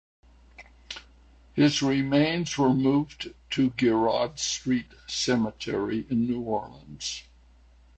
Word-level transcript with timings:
His 1.53 1.83
remains 1.83 2.57
were 2.57 2.73
moved 2.73 3.35
to 3.51 3.69
Girod 3.69 4.39
Street 4.39 4.87
Cemetery 5.05 6.07
in 6.09 6.25
New 6.25 6.41
Orleans. 6.41 7.21